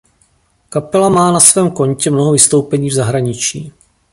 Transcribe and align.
Kapela 0.69 1.09
má 1.09 1.31
na 1.31 1.39
svém 1.39 1.71
kontě 1.71 2.09
mnoho 2.11 2.31
vystoupení 2.31 2.89
v 2.89 2.93
zahraničí. 2.93 3.71